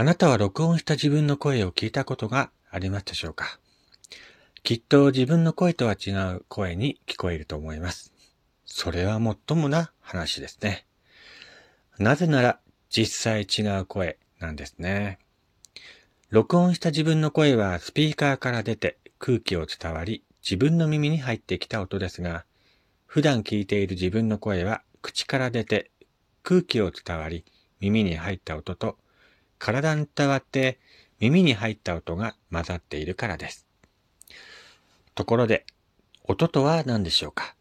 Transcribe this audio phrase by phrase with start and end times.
[0.00, 3.58] あなたは録音した自分の声を聞いたことがありますでしょうか？
[4.62, 8.12] きっと自分の声とは違う声に聞こえると思います。
[8.64, 10.86] それはもっともな話ですね。
[11.98, 15.18] なぜなら実際違う声なんですね。
[16.30, 22.44] 録音した自分の声はスピーカーから出て空気を伝わり自分の耳に入ってきた音ですが、
[23.06, 25.90] 普段聞いている自分の声は口から出て
[26.44, 27.44] 空気を伝わり
[27.80, 28.96] 耳に入った音と
[29.58, 30.78] 体に伝わって
[31.20, 33.66] 耳に入った音が混ざっているからです。
[35.14, 35.66] ところで、
[36.24, 37.54] 音とは何でしょうか？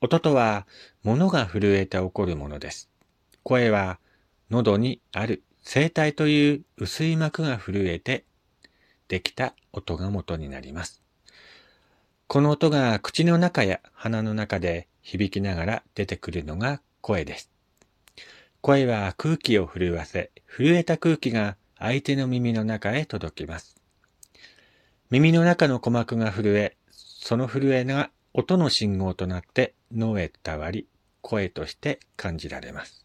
[0.00, 0.66] 音とは
[1.02, 2.88] 物が震えて起こるものです。
[3.42, 3.98] 声は
[4.50, 8.24] 喉にある声帯という薄い膜が震えて
[9.08, 11.02] できた音が元になります。
[12.26, 17.50] この音が口の中や鼻の中で響きながら出てくるのが声です。
[18.66, 23.76] 声は空気を震わせ、震えた空気が相手の耳の中へ届きます。
[25.10, 30.88] 耳の中の鼓膜が震え、その震えが音の信号となって脳へ伝わり、
[31.20, 33.04] 声として感じられます。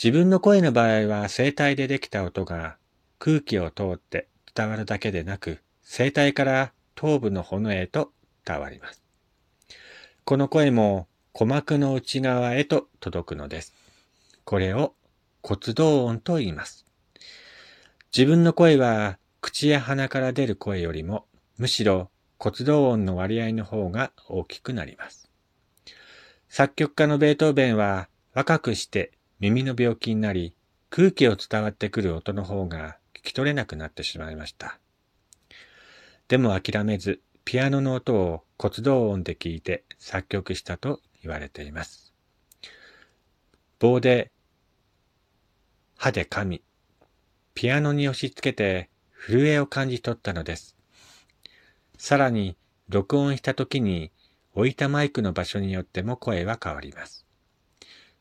[0.00, 2.76] 自分の声の場合は声帯でできた音が
[3.18, 8.12] 空気を通って伝わるだけでなく、声帯から頭部の骨へと
[8.44, 9.02] 伝わります。
[10.24, 13.75] この声も鼓膜の内側へと届くのです。
[14.46, 14.94] これを
[15.42, 16.86] 骨動音と言います。
[18.16, 21.26] 自分の声は口や鼻から出る声よりも
[21.58, 25.28] むしろ骨動音の割合の方が大きくなります。
[26.48, 30.54] 作曲家のベートーベンは若くして耳の病気になり
[30.90, 34.78] 空気を伝わってくる音の方が聞き取れなくなってしまいました。
[36.28, 42.14] でも諦めず、ピアノの音を骨動音で聞いて作曲したと言われています。
[43.78, 44.30] 棒で
[45.96, 46.62] 歯で噛み、
[47.54, 48.90] ピアノに押し付けて
[49.28, 50.76] 震えを感じ取ったのです。
[51.98, 52.56] さらに、
[52.88, 54.12] 録音した時に
[54.54, 57.26] 置いたマイクの場所によっても声は変わります。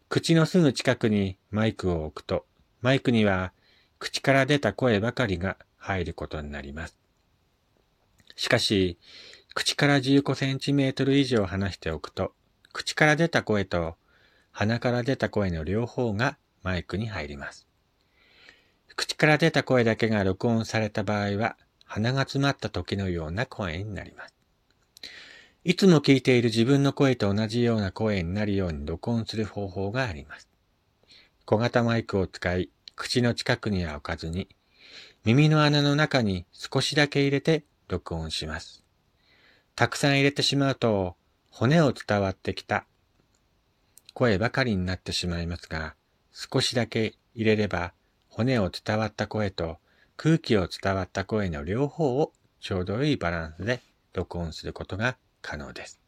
[0.10, 2.46] 口のすぐ近くにマイクを置くと、
[2.82, 3.52] マイクには
[4.00, 6.98] 口から出た声ばかりが入ることになります。
[8.36, 8.98] しかし、
[9.54, 12.34] 口から15センチメートル以上離しておくと、
[12.74, 13.96] 口から出た声と
[14.52, 17.68] 鼻から出た声の両方がマイクに入ります。
[18.96, 24.34] 口から出た声だけが録音された場合は、鼻が詰まった時のような声になります。
[25.64, 30.50] いつも聞いている自分の声と同じような声になるように録音する方法があります。
[31.46, 34.50] 小型マイクを使い、口の近くには置かずに、
[35.24, 38.84] 耳の穴の中に少しだけ入れて録音します。
[39.76, 41.16] たくさん入れてしまうと、
[41.52, 42.88] 骨を伝わってきた
[44.16, 45.96] 声ばかりになってしまいますが、
[46.38, 47.94] 少しだけ入れれば、
[48.28, 49.78] 骨を伝わった声と
[50.18, 53.82] 空気を伝わった声の両方をちょうどいいバランスで
[54.14, 56.02] 録音することが可能です。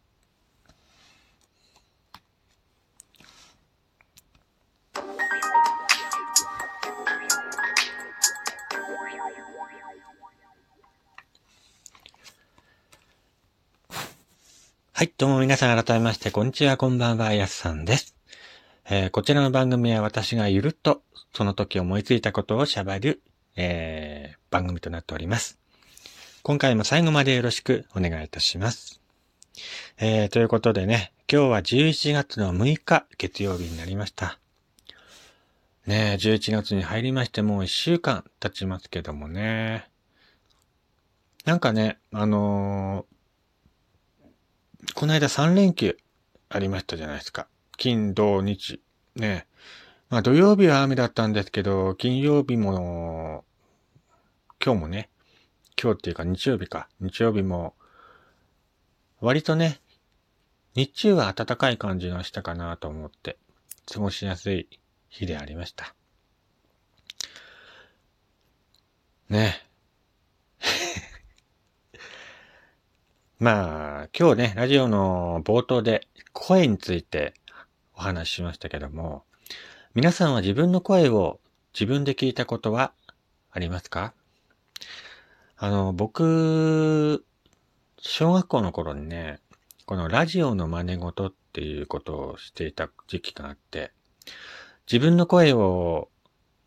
[14.92, 18.17] はい、どうも皆さん改めまして、こんにちは、こんばんは、やすさんです。
[18.90, 21.02] えー、こちらの番組は私がゆるっと
[21.34, 23.22] その時思いついたことを喋る、
[23.58, 25.60] えー、番組となっております。
[26.42, 29.02] 今回も最後までよろしくお願いいたします。
[29.98, 34.40] えー、ということでね、今日は11月の6日月曜日になりました。
[35.86, 39.90] ねえ、11月に入りましてもう1週間経ちますけどもね。
[41.44, 43.18] なんかね、あのー
[44.94, 45.98] この間3連休
[46.50, 47.48] ありましたじゃないですか。
[47.78, 48.82] 金、土、日。
[49.16, 49.46] ね。
[50.10, 53.46] まあ土曜日は雨だったんですけど、金曜日も、
[54.64, 55.10] 今日もね、
[55.82, 56.90] 今日っていうか日曜日か。
[57.00, 57.76] 日曜日も、
[59.22, 59.80] 割とね、
[60.76, 63.38] 日中は暖かい感じがしたかなと思って、
[63.92, 64.68] 過ごしやすい
[65.10, 65.94] 日でありました。
[69.30, 69.64] ね。
[73.38, 77.36] まあ、今日ね、ラジオの冒頭で声について
[77.98, 79.24] お話ししましたけども、
[79.96, 81.40] 皆さんは自分の声を
[81.74, 82.94] 自分で聞いたことは
[83.52, 84.14] ありますか？
[85.58, 87.26] あの、僕、
[87.98, 89.40] 小学校の頃にね、
[89.88, 93.92] このラジオの真似事っていうことをしていた時期があって、
[94.86, 96.10] 自分の声を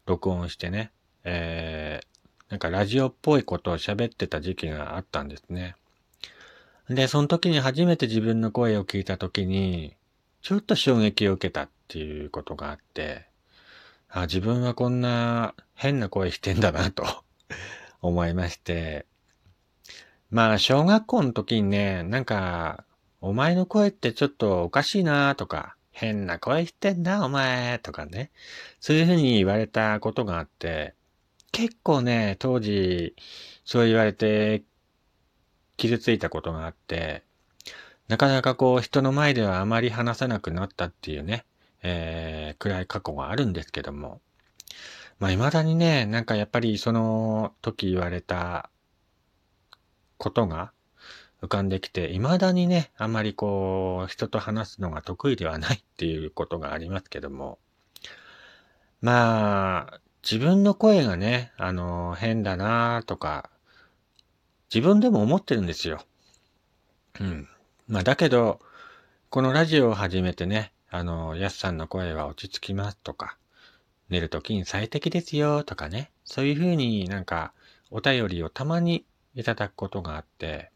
[0.06, 0.90] 録音してね、
[1.22, 5.76] えー、なんかラジオっぽいことを喋ってた時期があったんですね。
[6.88, 9.94] で、その時に初めて自分の声を聞いた時に、
[10.42, 13.26] ちょっと衝撃を受けたっていうことがあって、
[14.08, 17.04] あ、自分はこんな変な声してんだなと
[18.02, 19.06] 思いまして。
[20.31, 22.84] まあ、小学校の時にね、なんか、
[23.20, 28.31] お前の声ってちょっとおかしいなとか、変な声してんな、お前とかね。
[28.81, 30.94] そういうふうに言われたことがあって、
[31.52, 33.14] 結構ね、当時、
[33.64, 34.62] そう言われて、
[35.76, 37.25] 傷ついたことがあって、
[38.10, 41.44] なかなかこう、人の前ではあまり話さなくなったっていうね、
[41.80, 44.20] えー、暗い過去があるんですけども。
[45.20, 48.68] まあ、未だにね、なんかやっぱりその時言われた
[50.18, 50.72] ことが
[51.40, 57.60] 浮かんできて、未だにね、あんまりこう、人と話すのが得意ではないっていうことがありますけども。
[59.02, 63.50] まあ、自分の声がね、あの、変だなとか、
[64.74, 66.04] 自分でも思ってるんですよ。
[67.20, 67.48] うん。
[67.90, 68.60] まあ、だけど、
[69.31, 73.37] このラジオを始めてね、あの、やすさんの声は落ち着きますとか、
[74.10, 77.52] 寝るときに最適ですよとかね、そういうふうになんか
[77.90, 79.04] お便りをたまに
[79.34, 80.70] いただくことがあって、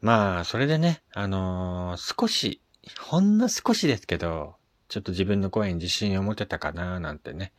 [0.00, 2.60] まあ、それでね、あのー、少し、
[3.00, 4.54] ほんの少しですけど、
[4.86, 7.52] ちょっと自分の声に自信を持てたかななんてね、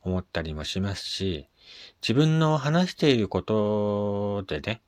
[0.00, 1.48] 思ったりもしますし、
[2.00, 4.80] 自分の話していることでね、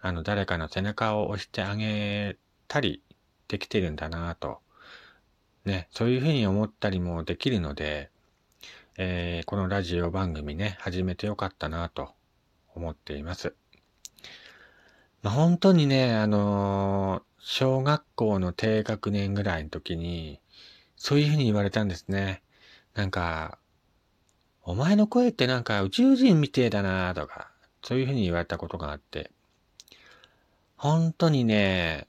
[0.00, 2.36] あの、誰かの背中を押してあげ
[2.68, 3.02] たり
[3.48, 4.60] できてるんだなと
[5.64, 8.10] ね、そういうふうに思ったりもできるので、
[8.96, 12.12] えー、このラジオ番組ね、始めてよかったなと
[12.74, 13.54] 思っています。
[15.22, 20.40] まあ、本当にね、あのー、小学校の低学年ぐらいの時に、
[20.96, 22.42] そういうふうに言われたんですね。
[22.94, 23.58] なんか、
[24.62, 27.50] お前の声ってなんか宇宙人みてえだなとか、
[27.82, 29.30] そういうふうに言われたことがあって、
[30.82, 32.08] 本当にね、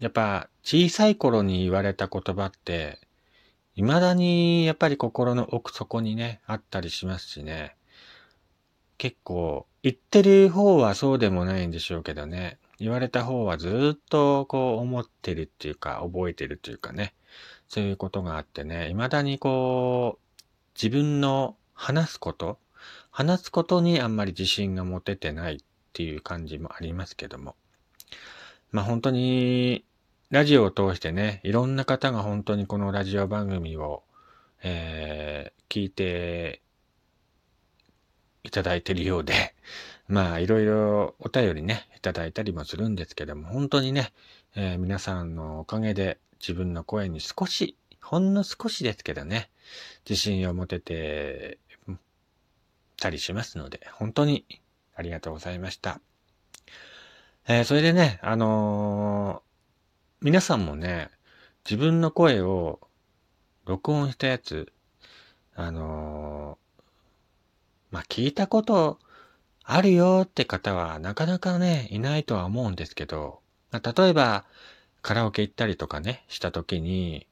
[0.00, 2.98] やっぱ小さい頃に言われた言葉って、
[3.76, 7.76] 未だにやっぱり心の奥底にね、あったりしますしね。
[8.98, 12.58] 結構、言ってる方はそうでもないんでしょうけどね。
[12.80, 17.14] 言われた方はずっとこう思ってるっていうか、覚えてるっていうかね。
[17.68, 20.42] そういうことがあってね、未だにこう、
[20.74, 22.58] 自分の話すこと、
[23.12, 25.58] 話すことにあんまり自信が持ててないっ
[25.92, 27.54] っていう感じもありますけども。
[28.70, 29.84] まあ本当に
[30.30, 34.02] ラジオを通してね、いろんな方が本当にこのラジオ番組を、
[34.62, 36.62] えー、聞いて
[38.42, 39.54] いただいてるようで、
[40.08, 44.14] まあ、いろいろお便りね、いただいたりもするんですけども、本当にね、
[44.56, 49.50] えー、皆さんのおかげで自分の声に少し、ほんの少しですけどね、
[50.08, 51.58] 自信を持てて
[52.96, 54.46] たりしますので、本当に
[54.94, 56.00] ありがとうございました。
[57.48, 59.52] えー、それでね、あのー
[60.22, 61.10] 皆さんもね、
[61.68, 62.78] 自分の声を
[63.64, 64.72] 録音したやつ、
[65.56, 66.84] あのー、
[67.90, 69.00] まあ、聞いたこと
[69.64, 73.40] あるよって方はなかなかね、いないとは思うんですけど、
[73.72, 74.44] まあ、例えば
[75.02, 77.26] カラオケ行ったりとかね、した時に、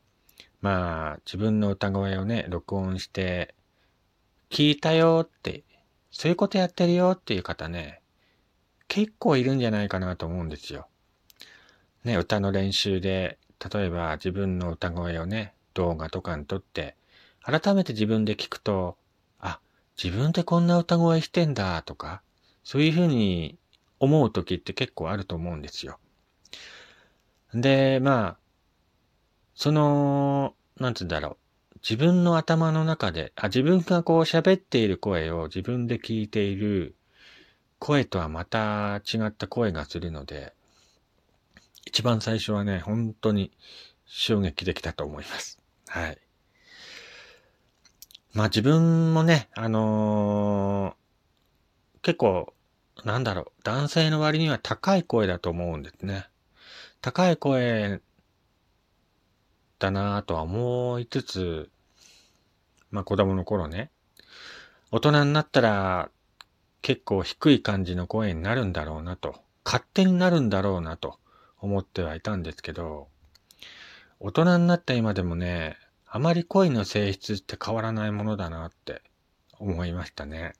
[0.60, 3.54] まあ、自分の歌声をね、録音して、
[4.50, 5.62] 聞いたよって、
[6.10, 8.00] そういうことやってるよっていう方ね、
[8.88, 10.88] 結構いるんじゃないかなと思うんですよ。
[12.04, 13.38] ね、歌の練習で、
[13.72, 16.96] 例えば自分の歌声をね、動画とかに撮って、
[17.42, 18.96] 改めて自分で聞くと、
[19.38, 19.60] あ、
[20.02, 22.22] 自分ってこんな歌声してんだとか、
[22.64, 23.58] そういうふうに
[23.98, 25.98] 思う時って結構あると思うんですよ。
[27.54, 28.36] で、まあ、
[29.54, 31.36] その、なんつうんだろう。
[31.82, 36.94] 自分の頭の中で、あ、自分がこう喋っている声を自分で聞いている
[37.78, 40.52] 声とはまた違った声がするので、
[41.86, 43.50] 一番最初はね、本当に
[44.04, 45.58] 衝撃的だと思います。
[45.88, 46.18] はい。
[48.34, 52.52] まあ自分もね、あのー、結構、
[53.04, 56.26] なんだろう、男性の割には高い声だと思うんですね。
[57.00, 58.00] 高い声
[59.80, 61.70] だなぁとは思いつつ、
[62.90, 63.90] まあ子供の頃ね、
[64.92, 66.10] 大人になったら
[66.82, 71.18] 結構低い感じの声になるんだろうなと、勝手になるんだろうなと
[71.58, 73.08] 思ってはいたんですけど、
[74.20, 79.02] 大人になった今でもね、あまり恋の性質って変わらないものだなって
[79.58, 80.52] 思いましたね。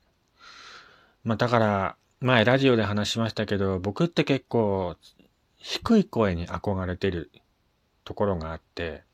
[1.24, 4.96] まあだから、前ラジオで話しましたけど、僕って結構
[5.56, 7.30] 低い声に憧れてる
[8.04, 9.04] ところがあって、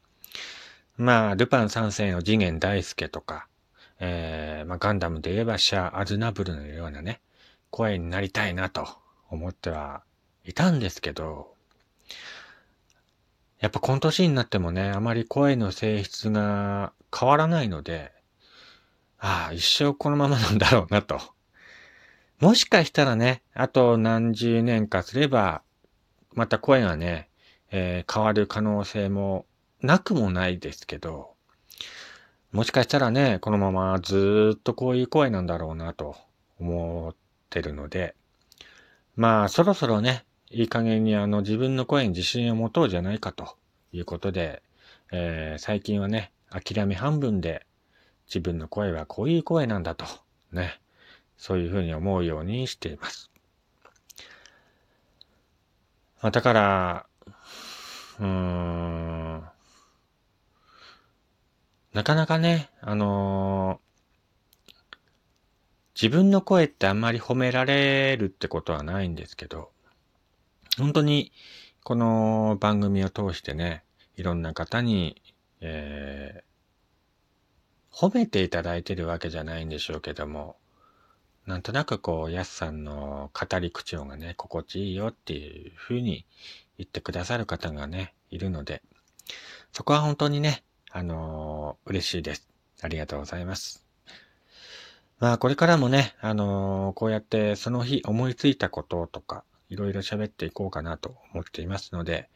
[0.96, 3.48] まあ、ルパン三世の次元大介とか、
[4.00, 7.20] えー、まあガンダムで言えばシャア・アズナブルのようなね、
[7.70, 8.88] 声になりたいなと
[9.30, 10.02] 思っては
[10.44, 11.54] いたんですけど、
[13.60, 18.12] やっぱこの年になってもね、あまり声の性質が変わらないので、
[19.18, 21.20] ああ、一生このままなんだろうなと。
[22.40, 25.62] もしかしたらね、あと何十年かすれば、
[26.32, 27.28] また声がね、
[27.70, 29.46] えー、変わる可能性も
[29.82, 31.34] なくもないですけど、
[32.52, 36.16] もしかしたらね、このままずっとこういう声なんだろうなと
[36.58, 37.14] 思っ
[37.50, 38.14] てるので、
[39.16, 43.56] まあそろそろね、いい加減にあの自分の声に自信を持とうじゃないかと
[43.92, 44.62] いうことで、
[45.12, 47.66] えー、最近はね、諦め半分で
[48.26, 50.06] 自分の声はこういう声なんだと、
[50.52, 50.80] ね、
[51.36, 53.30] そういうふうに思うようにしています。
[56.22, 57.06] まあ、だから、
[58.18, 58.95] うーん、
[61.96, 64.96] なかなかね、あのー、
[65.94, 69.70] 自分の声ってあんまり褒められるってことはないんですけど、
[70.76, 71.32] 本当に
[71.84, 73.82] この番組を通してね、
[74.14, 75.22] いろんな方に、
[75.62, 80.58] えー、褒めていただいてるわけじゃないんでしょうけども、
[81.46, 86.26] なんとなくこう、やすさんの語り口調がね、心地いいよっていうふうに
[86.76, 88.82] 言ってくださる方がね、いるので、
[89.72, 92.48] そこは本当にね、あのー、嬉しいです。
[92.82, 93.84] ありがとうございます。
[95.18, 102.28] まあ、これからもね、あのー、こうやってその日思いついたこととか、いろいろ喋っていこうかなと思っていますので、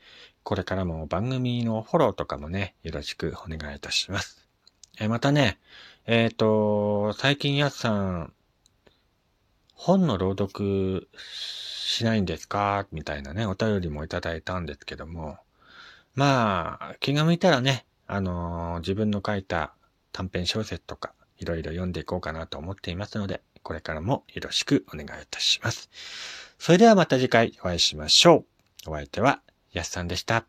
[0.42, 4.48] これからも番組のフォローとかもね、よろしくお願いいたします。
[4.98, 5.58] えまたね、
[6.06, 8.32] えっ、ー、と、最近やすさん、
[9.74, 12.86] 本の朗読しないんですか？
[12.92, 15.38] みたいなね、お便りもいただいたんですけども、
[16.14, 19.72] まあ、気が向いたらね、あのー、自分の書いた
[20.10, 25.88] 短編小説とか、いろいろ読んでいこうかなと思っていますので、これからもよろしくお願いいたします。
[26.58, 28.44] それではまた次回お会いしましょ
[28.86, 28.90] う。
[28.90, 30.44] お相手は、やすさんでした。